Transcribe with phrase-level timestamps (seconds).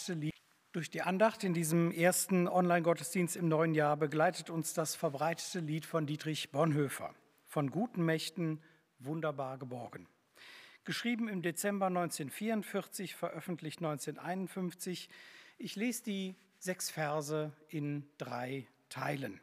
[0.00, 0.34] verbreitete Lied.
[0.72, 5.84] Durch die Andacht in diesem ersten Online-Gottesdienst im neuen Jahr begleitet uns das verbreitete Lied
[5.84, 7.14] von Dietrich Bonhoeffer.
[7.44, 8.62] Von guten Mächten
[8.98, 10.06] wunderbar geborgen.
[10.84, 15.10] Geschrieben im Dezember 1944, veröffentlicht 1951.
[15.58, 19.40] Ich lese die sechs Verse in drei Teilen.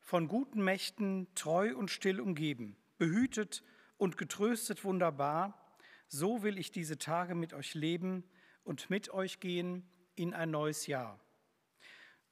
[0.00, 3.64] Von guten Mächten treu und still umgeben, behütet
[3.96, 5.76] und getröstet wunderbar,
[6.08, 8.24] so will ich diese Tage mit euch leben
[8.64, 11.18] und mit euch gehen in ein neues Jahr.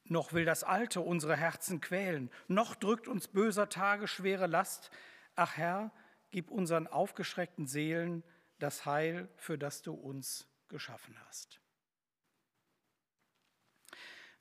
[0.05, 4.91] Noch will das Alte unsere Herzen quälen, noch drückt uns böser Tage schwere Last.
[5.35, 5.91] Ach Herr,
[6.31, 8.23] gib unseren aufgeschreckten Seelen
[8.59, 11.59] das Heil, für das du uns geschaffen hast.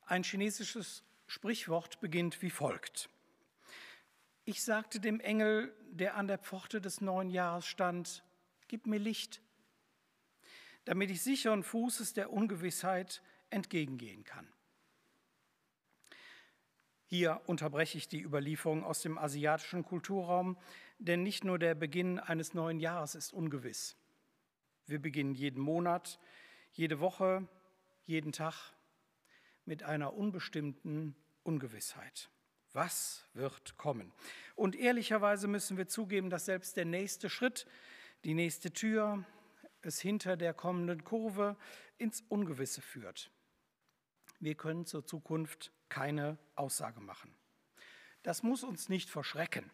[0.03, 3.09] Ein chinesisches Sprichwort beginnt wie folgt.
[4.45, 8.25] Ich sagte dem Engel, der an der Pforte des neuen Jahres stand,
[8.67, 9.41] gib mir Licht,
[10.85, 14.49] damit ich sicheren Fußes der Ungewissheit entgegengehen kann.
[17.07, 20.57] Hier unterbreche ich die Überlieferung aus dem asiatischen Kulturraum,
[20.99, 23.97] denn nicht nur der Beginn eines neuen Jahres ist ungewiss.
[24.87, 26.21] Wir beginnen jeden Monat,
[26.73, 27.49] jede Woche,
[28.07, 28.73] jeden Tag
[29.65, 32.31] mit einer unbestimmten Ungewissheit.
[32.73, 34.13] Was wird kommen?
[34.55, 37.67] Und ehrlicherweise müssen wir zugeben, dass selbst der nächste Schritt,
[38.25, 39.25] die nächste Tür
[39.87, 41.57] es hinter der kommenden Kurve
[41.99, 43.31] ins Ungewisse führt.
[44.39, 47.35] Wir können zur Zukunft keine Aussage machen.
[48.23, 49.71] Das muss uns nicht verschrecken,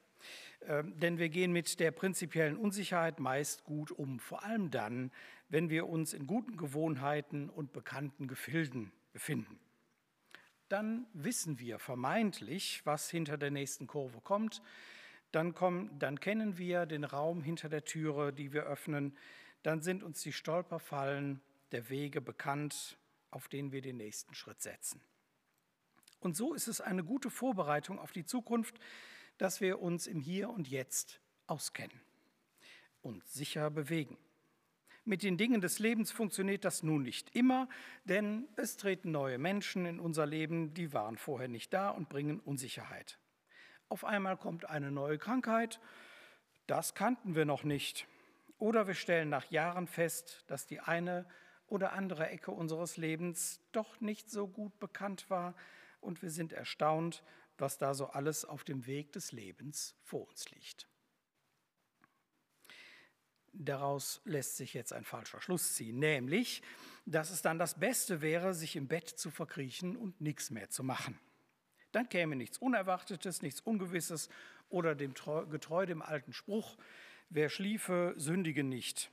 [0.63, 5.13] ähm, denn wir gehen mit der prinzipiellen Unsicherheit meist gut um, vor allem dann,
[5.49, 9.59] wenn wir uns in guten Gewohnheiten und bekannten Gefilden befinden.
[10.69, 14.63] Dann wissen wir vermeintlich, was hinter der nächsten Kurve kommt,
[15.33, 19.17] dann, kommen, dann kennen wir den Raum hinter der Türe, die wir öffnen.
[19.67, 21.41] Dann sind uns die Stolperfallen
[21.73, 22.97] der Wege bekannt,
[23.33, 25.03] auf denen wir den nächsten Schritt setzen.
[26.21, 28.79] Und so ist es eine gute Vorbereitung auf die Zukunft,
[29.39, 32.01] dass wir uns im Hier und Jetzt auskennen
[33.03, 34.17] und sicher bewegen.
[35.05, 37.69] Mit den Dingen des Lebens funktioniert das nun nicht immer,
[38.05, 42.39] denn es treten neue Menschen in unser Leben, die waren vorher nicht da und bringen
[42.39, 43.19] Unsicherheit.
[43.89, 45.81] Auf einmal kommt eine neue Krankheit,
[46.69, 48.07] das kannten wir noch nicht.
[48.59, 51.27] Oder wir stellen nach Jahren fest, dass die eine
[51.67, 55.55] oder andere Ecke unseres Lebens doch nicht so gut bekannt war
[56.01, 57.23] und wir sind erstaunt,
[57.59, 60.87] was da so alles auf dem Weg des Lebens vor uns liegt.
[63.53, 66.63] Daraus lässt sich jetzt ein falscher Schluss ziehen, nämlich,
[67.07, 70.83] dass es dann das Beste wäre, sich im Bett zu verkriechen und nichts mehr zu
[70.85, 71.19] machen.
[71.93, 74.29] Dann käme nichts Unerwartetes, nichts Ungewisses
[74.69, 76.77] oder dem getreu dem alten Spruch,
[77.29, 79.11] wer schliefe, sündige nicht.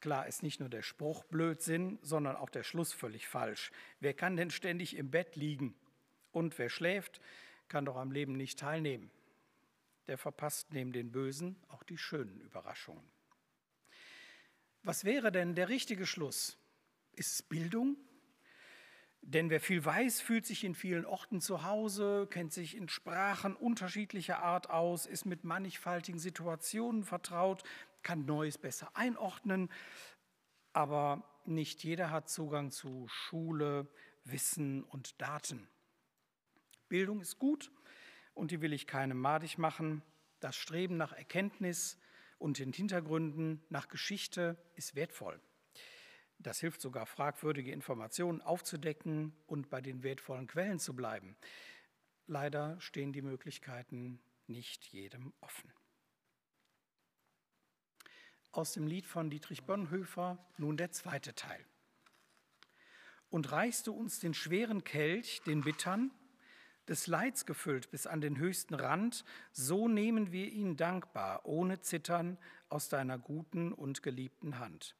[0.00, 3.70] Klar ist nicht nur der Spruch Blödsinn, sondern auch der Schluss völlig falsch.
[4.00, 5.74] Wer kann denn ständig im Bett liegen?
[6.32, 7.20] Und wer schläft,
[7.68, 9.10] kann doch am Leben nicht teilnehmen.
[10.06, 13.04] Der verpasst neben den Bösen auch die schönen Überraschungen.
[14.82, 16.56] Was wäre denn der richtige Schluss?
[17.12, 17.98] Ist es Bildung?
[19.22, 23.54] Denn wer viel weiß, fühlt sich in vielen Orten zu Hause, kennt sich in Sprachen
[23.54, 27.62] unterschiedlicher Art aus, ist mit mannigfaltigen Situationen vertraut,
[28.02, 29.70] kann Neues besser einordnen,
[30.72, 33.88] aber nicht jeder hat Zugang zu Schule,
[34.24, 35.68] Wissen und Daten.
[36.88, 37.70] Bildung ist gut
[38.34, 40.02] und die will ich keinem madig machen.
[40.40, 41.98] Das Streben nach Erkenntnis
[42.38, 45.40] und den Hintergründen, nach Geschichte ist wertvoll.
[46.42, 51.36] Das hilft sogar, fragwürdige Informationen aufzudecken und bei den wertvollen Quellen zu bleiben.
[52.26, 55.70] Leider stehen die Möglichkeiten nicht jedem offen.
[58.52, 61.64] Aus dem Lied von Dietrich Bonhoeffer nun der zweite Teil.
[63.28, 66.10] Und reichst du uns den schweren Kelch, den bittern,
[66.88, 72.38] des Leids gefüllt bis an den höchsten Rand, so nehmen wir ihn dankbar, ohne Zittern,
[72.70, 74.96] aus deiner guten und geliebten Hand.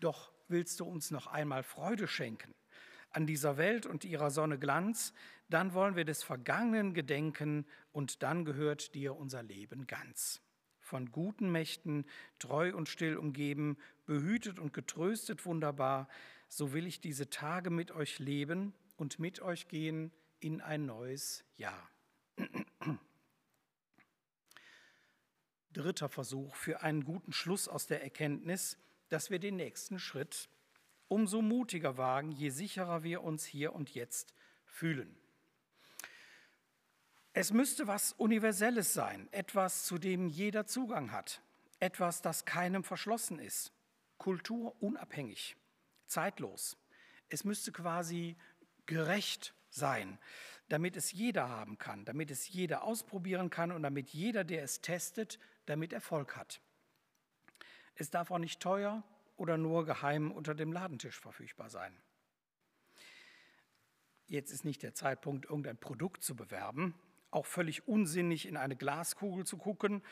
[0.00, 2.54] Doch willst du uns noch einmal Freude schenken
[3.12, 5.12] an dieser Welt und ihrer Sonne Glanz,
[5.48, 10.40] dann wollen wir des Vergangenen gedenken und dann gehört dir unser Leben ganz.
[10.80, 12.06] Von guten Mächten
[12.38, 13.76] treu und still umgeben,
[14.06, 16.08] behütet und getröstet wunderbar,
[16.48, 21.44] so will ich diese Tage mit euch leben und mit euch gehen in ein neues
[21.56, 21.90] Jahr.
[25.72, 28.76] Dritter Versuch für einen guten Schluss aus der Erkenntnis,
[29.12, 30.48] dass wir den nächsten Schritt
[31.08, 35.14] umso mutiger wagen, je sicherer wir uns hier und jetzt fühlen.
[37.34, 41.42] Es müsste was Universelles sein, etwas, zu dem jeder Zugang hat,
[41.78, 43.72] etwas, das keinem verschlossen ist,
[44.16, 45.56] kulturunabhängig,
[46.06, 46.78] zeitlos.
[47.28, 48.36] Es müsste quasi
[48.86, 50.18] gerecht sein,
[50.70, 54.80] damit es jeder haben kann, damit es jeder ausprobieren kann und damit jeder, der es
[54.80, 56.62] testet, damit Erfolg hat.
[57.94, 59.02] Es darf auch nicht teuer
[59.36, 61.96] oder nur geheim unter dem Ladentisch verfügbar sein.
[64.26, 66.94] Jetzt ist nicht der Zeitpunkt, irgendein Produkt zu bewerben,
[67.30, 70.02] auch völlig unsinnig in eine Glaskugel zu gucken,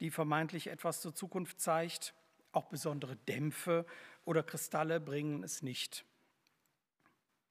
[0.00, 2.14] die vermeintlich etwas zur Zukunft zeigt.
[2.52, 3.84] Auch besondere Dämpfe
[4.24, 6.04] oder Kristalle bringen es nicht.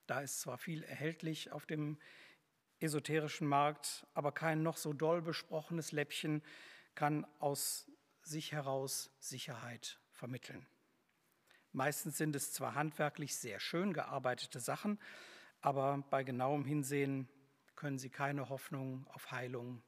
[0.06, 1.98] Da ist zwar viel erhältlich auf dem
[2.80, 6.42] esoterischen Markt, aber kein noch so doll besprochenes Läppchen
[6.94, 7.90] kann aus
[8.26, 10.66] sich heraus Sicherheit vermitteln.
[11.72, 14.98] Meistens sind es zwar handwerklich sehr schön gearbeitete Sachen,
[15.60, 17.28] aber bei genauem Hinsehen
[17.74, 19.82] können sie keine Hoffnung auf Heilung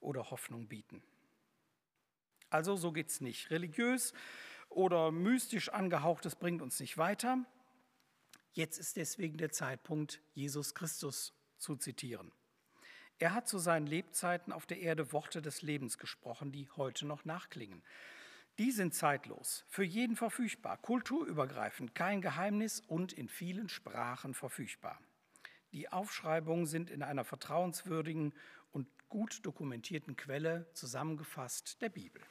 [0.00, 1.02] oder Hoffnung bieten.
[2.50, 3.50] Also so geht es nicht.
[3.50, 4.12] Religiös
[4.70, 7.44] oder mystisch angehauchtes bringt uns nicht weiter.
[8.52, 12.32] Jetzt ist deswegen der Zeitpunkt, Jesus Christus zu zitieren.
[13.18, 17.24] Er hat zu seinen Lebzeiten auf der Erde Worte des Lebens gesprochen, die heute noch
[17.24, 17.82] nachklingen.
[18.58, 25.00] Die sind zeitlos, für jeden verfügbar, kulturübergreifend, kein Geheimnis und in vielen Sprachen verfügbar.
[25.72, 28.34] Die Aufschreibungen sind in einer vertrauenswürdigen
[28.72, 32.22] und gut dokumentierten Quelle zusammengefasst der Bibel.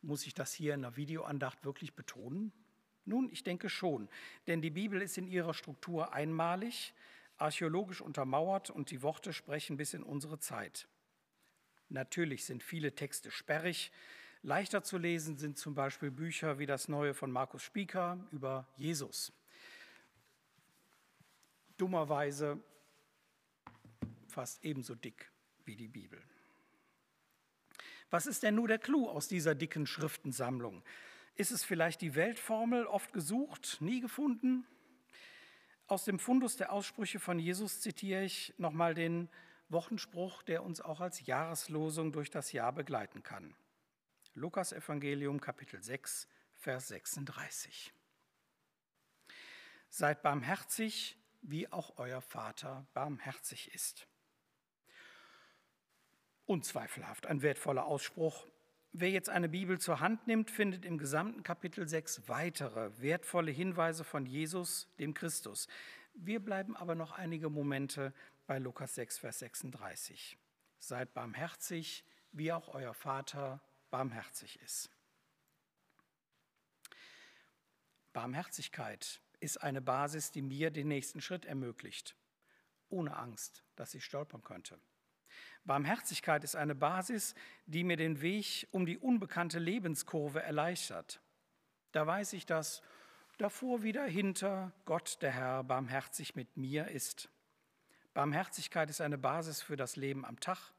[0.00, 2.52] Muss ich das hier in der Videoandacht wirklich betonen?
[3.04, 4.08] Nun, ich denke schon,
[4.46, 6.94] denn die Bibel ist in ihrer Struktur einmalig,
[7.36, 10.86] archäologisch untermauert und die Worte sprechen bis in unsere Zeit.
[11.88, 13.92] Natürlich sind viele Texte sperrig.
[14.42, 19.32] Leichter zu lesen sind zum Beispiel Bücher wie das neue von Markus Spieker über Jesus.
[21.76, 22.62] Dummerweise
[24.28, 25.30] fast ebenso dick
[25.64, 26.22] wie die Bibel.
[28.10, 30.82] Was ist denn nur der Clou aus dieser dicken Schriftensammlung?
[31.34, 34.66] Ist es vielleicht die Weltformel, oft gesucht, nie gefunden?
[35.86, 39.28] Aus dem Fundus der Aussprüche von Jesus zitiere ich nochmal den
[39.68, 43.54] Wochenspruch, der uns auch als Jahreslosung durch das Jahr begleiten kann.
[44.34, 47.92] Lukas Evangelium Kapitel 6, Vers 36.
[49.88, 54.06] Seid barmherzig, wie auch euer Vater barmherzig ist.
[56.46, 58.46] Unzweifelhaft ein wertvoller Ausspruch.
[58.94, 64.04] Wer jetzt eine Bibel zur Hand nimmt, findet im gesamten Kapitel 6 weitere wertvolle Hinweise
[64.04, 65.66] von Jesus, dem Christus.
[66.12, 68.12] Wir bleiben aber noch einige Momente
[68.46, 70.36] bei Lukas 6, Vers 36.
[70.78, 74.90] Seid barmherzig, wie auch euer Vater barmherzig ist.
[78.12, 82.14] Barmherzigkeit ist eine Basis, die mir den nächsten Schritt ermöglicht,
[82.90, 84.78] ohne Angst, dass ich stolpern könnte.
[85.64, 87.34] Barmherzigkeit ist eine Basis,
[87.66, 91.20] die mir den Weg um die unbekannte Lebenskurve erleichtert.
[91.92, 92.82] Da weiß ich, dass
[93.38, 97.28] davor wieder hinter Gott, der Herr, barmherzig mit mir ist.
[98.14, 100.72] Barmherzigkeit ist eine Basis für das Leben am Tag.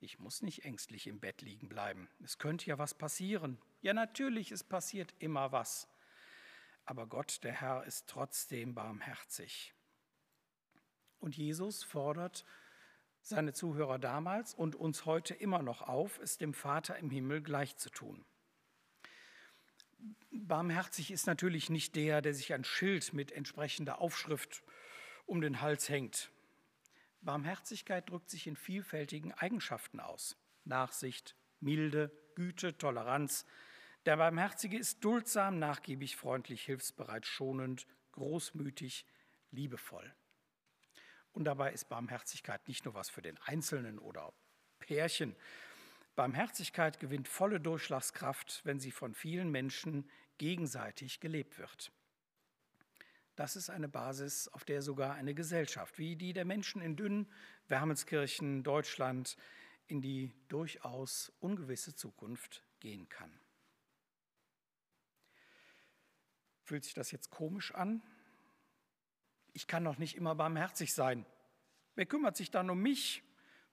[0.00, 2.08] Ich muss nicht ängstlich im Bett liegen bleiben.
[2.22, 3.58] Es könnte ja was passieren.
[3.80, 5.88] Ja, natürlich, es passiert immer was.
[6.84, 9.74] Aber Gott, der Herr, ist trotzdem barmherzig.
[11.18, 12.44] Und Jesus fordert
[13.28, 17.76] seine Zuhörer damals und uns heute immer noch auf, es dem Vater im Himmel gleich
[17.76, 18.24] zu tun.
[20.30, 24.62] Barmherzig ist natürlich nicht der, der sich ein Schild mit entsprechender Aufschrift
[25.26, 26.30] um den Hals hängt.
[27.20, 30.36] Barmherzigkeit drückt sich in vielfältigen Eigenschaften aus.
[30.64, 33.44] Nachsicht, Milde, Güte, Toleranz.
[34.06, 39.04] Der Barmherzige ist duldsam, nachgiebig, freundlich, hilfsbereit, schonend, großmütig,
[39.50, 40.14] liebevoll.
[41.38, 44.34] Und dabei ist Barmherzigkeit nicht nur was für den Einzelnen oder
[44.80, 45.36] Pärchen.
[46.16, 51.92] Barmherzigkeit gewinnt volle Durchschlagskraft, wenn sie von vielen Menschen gegenseitig gelebt wird.
[53.36, 57.30] Das ist eine Basis, auf der sogar eine Gesellschaft wie die der Menschen in Dünn,
[57.68, 59.36] Wermelskirchen, Deutschland
[59.86, 63.30] in die durchaus ungewisse Zukunft gehen kann.
[66.64, 68.02] Fühlt sich das jetzt komisch an?
[69.52, 71.26] Ich kann doch nicht immer barmherzig sein.
[71.94, 73.22] Wer kümmert sich dann um mich?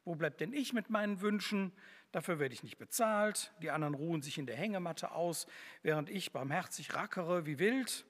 [0.04, 1.72] Wo bleibt denn ich mit meinen Wünschen?
[2.12, 3.52] Dafür werde ich nicht bezahlt.
[3.62, 5.48] Die anderen ruhen sich in der Hängematte aus,
[5.82, 8.06] während ich barmherzig rackere wie wild.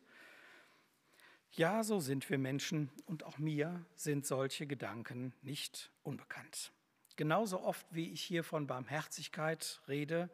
[1.52, 6.74] Ja, so sind wir Menschen und auch mir sind solche Gedanken nicht unbekannt.
[7.16, 10.30] Genauso oft wie ich hier von Barmherzigkeit rede,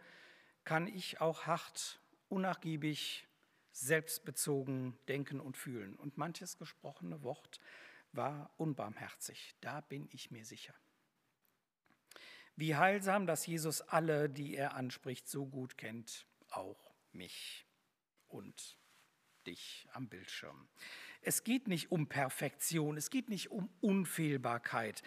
[0.63, 3.27] kann ich auch hart, unnachgiebig,
[3.71, 5.95] selbstbezogen denken und fühlen.
[5.95, 7.59] Und manches gesprochene Wort
[8.11, 10.73] war unbarmherzig, da bin ich mir sicher.
[12.55, 17.65] Wie heilsam, dass Jesus alle, die er anspricht, so gut kennt, auch mich
[18.27, 18.77] und
[19.47, 20.67] dich am Bildschirm.
[21.21, 25.01] Es geht nicht um Perfektion, es geht nicht um Unfehlbarkeit.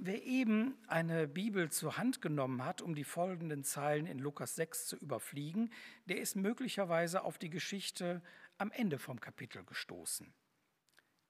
[0.00, 4.86] Wer eben eine Bibel zur Hand genommen hat, um die folgenden Zeilen in Lukas 6
[4.86, 5.72] zu überfliegen,
[6.04, 8.22] der ist möglicherweise auf die Geschichte
[8.58, 10.32] am Ende vom Kapitel gestoßen.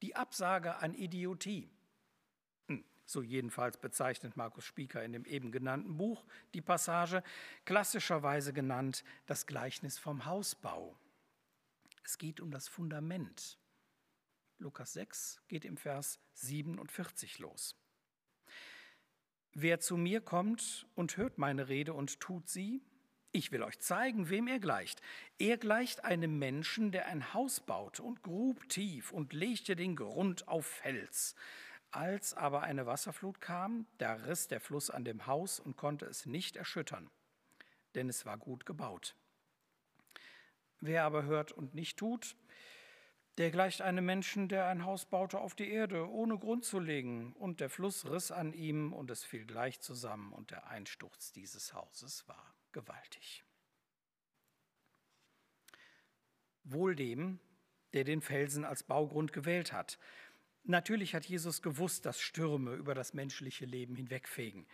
[0.03, 1.71] Die Absage an Idiotie.
[2.67, 7.23] Hm, so jedenfalls bezeichnet Markus Spieker in dem eben genannten Buch die Passage,
[7.65, 10.95] klassischerweise genannt das Gleichnis vom Hausbau.
[12.05, 13.59] Es geht um das Fundament.
[14.59, 17.75] Lukas 6 geht im Vers 47 los.
[19.55, 22.83] Wer zu mir kommt und hört meine Rede und tut sie,
[23.31, 25.03] ich will euch zeigen, wem er gleicht.
[25.39, 30.49] Er gleicht einem Menschen, der ein Haus baute und grub tief und legte den Grund
[30.49, 31.35] auf Fels.
[31.91, 36.27] Als aber eine Wasserflut kam, da riss der Fluss an dem Haus und konnte es
[36.27, 37.11] nicht erschüttern,
[37.95, 39.15] denn es war gut gebaut.
[40.81, 42.37] Wer aber hört und nicht tut,
[43.39, 47.33] der gleicht einem Menschen, der ein Haus baute auf die Erde, ohne Grund zu legen,
[47.35, 51.73] und der Fluss riss an ihm, und es fiel gleich zusammen, und der Einsturz dieses
[51.73, 53.45] Hauses war gewaltig.
[56.65, 57.39] Wohl dem,
[57.93, 59.99] der den Felsen als Baugrund gewählt hat.
[60.65, 64.67] Natürlich hat Jesus gewusst, dass Stürme über das menschliche Leben hinwegfegen.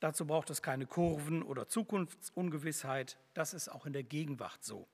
[0.00, 3.18] Dazu braucht es keine Kurven oder Zukunftsungewissheit.
[3.34, 4.88] Das ist auch in der Gegenwart so.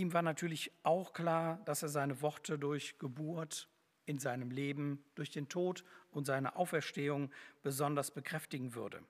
[0.00, 3.68] Ihm war natürlich auch klar, dass er seine Worte durch Geburt
[4.06, 7.30] in seinem Leben, durch den Tod und seine Auferstehung
[7.62, 9.04] besonders bekräftigen würde.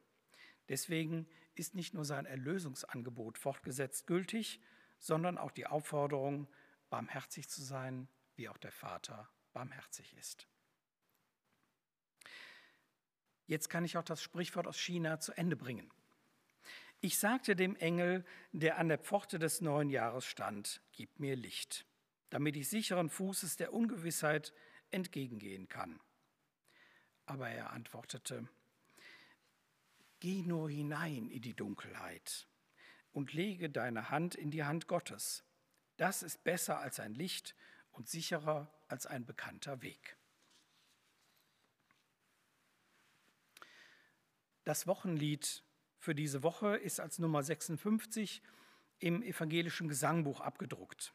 [0.69, 4.61] Deswegen ist nicht nur sein Erlösungsangebot fortgesetzt gültig,
[4.99, 6.49] sondern auch die Aufforderung,
[6.89, 10.49] barmherzig zu sein, wie auch der Vater barmherzig ist.
[13.47, 15.89] Jetzt kann ich auch das Sprichwort aus China zu Ende bringen.
[17.03, 21.87] Ich sagte dem Engel, der an der Pforte des neuen Jahres stand, gib mir Licht,
[22.29, 24.53] damit ich sicheren Fußes der Ungewissheit
[24.91, 25.99] entgegengehen kann.
[27.25, 28.49] Aber er antwortete,
[30.19, 32.47] Geh nur hinein in die Dunkelheit
[33.13, 35.45] und lege deine Hand in die Hand Gottes.
[35.97, 37.55] Das ist besser als ein Licht
[37.93, 40.19] und sicherer als ein bekannter Weg.
[44.65, 45.63] Das Wochenlied
[46.01, 48.43] für diese Woche ist als Nummer 56
[49.01, 51.13] im evangelischen Gesangbuch abgedruckt.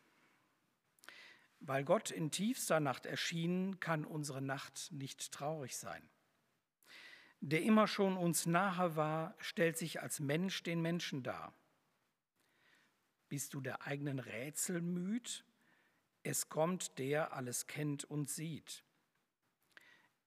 [1.60, 6.08] Weil Gott in tiefster Nacht erschienen, kann unsere Nacht nicht traurig sein.
[7.42, 11.52] Der immer schon uns nahe war, stellt sich als Mensch den Menschen dar.
[13.28, 15.46] Bist du der eigenen Rätsel müd?
[16.22, 18.84] Es kommt, der alles kennt und sieht.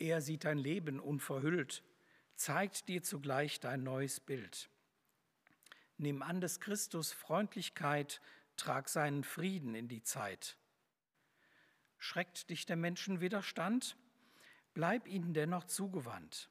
[0.00, 1.84] Er sieht dein Leben unverhüllt,
[2.38, 4.71] zeigt dir zugleich dein neues Bild.
[5.97, 8.21] Nimm an des Christus Freundlichkeit,
[8.57, 10.57] trag seinen Frieden in die Zeit.
[11.99, 13.97] Schreckt dich der Menschen Widerstand?
[14.73, 16.49] Bleib ihnen dennoch zugewandt.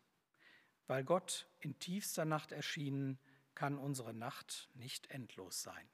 [0.87, 3.17] Weil Gott in tiefster Nacht erschienen,
[3.55, 5.89] kann unsere Nacht nicht endlos sein.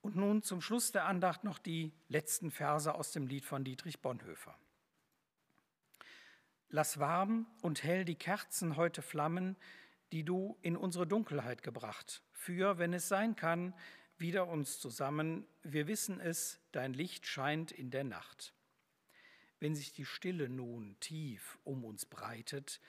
[0.00, 4.02] Und nun zum Schluss der Andacht noch die letzten Verse aus dem Lied von Dietrich
[4.02, 4.58] Bonhoeffer.
[6.68, 9.56] Lass warm und hell die Kerzen heute flammen,
[10.12, 12.22] die du in unsere Dunkelheit gebracht.
[12.32, 13.74] Für, wenn es sein kann,
[14.16, 15.46] wieder uns zusammen.
[15.62, 18.54] Wir wissen es, dein Licht scheint in der Nacht.
[19.60, 22.80] Wenn sich die Stille nun tief um uns breitet,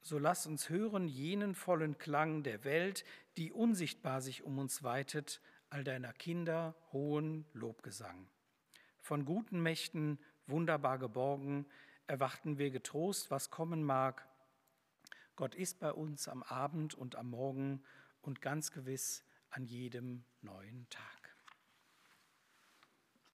[0.00, 3.04] so lass uns hören jenen vollen Klang der Welt,
[3.36, 5.40] die unsichtbar sich um uns weitet,
[5.70, 8.28] all deiner Kinder hohen Lobgesang.
[9.00, 11.66] Von guten Mächten wunderbar geborgen,
[12.06, 14.28] erwarten wir getrost, was kommen mag.
[15.36, 17.82] Gott ist bei uns am Abend und am Morgen
[18.22, 21.23] und ganz gewiss an jedem neuen Tag.